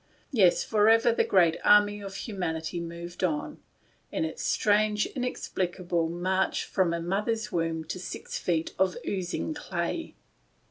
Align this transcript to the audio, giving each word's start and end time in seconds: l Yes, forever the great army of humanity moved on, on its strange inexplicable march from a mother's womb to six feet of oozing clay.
l 0.01 0.25
Yes, 0.39 0.63
forever 0.63 1.11
the 1.11 1.23
great 1.23 1.57
army 1.63 2.01
of 2.01 2.15
humanity 2.15 2.79
moved 2.79 3.23
on, 3.23 3.59
on 4.11 4.25
its 4.25 4.43
strange 4.43 5.05
inexplicable 5.05 6.09
march 6.09 6.65
from 6.65 6.91
a 6.91 6.99
mother's 6.99 7.51
womb 7.51 7.83
to 7.83 7.99
six 7.99 8.39
feet 8.39 8.73
of 8.79 8.97
oozing 9.07 9.53
clay. 9.53 10.15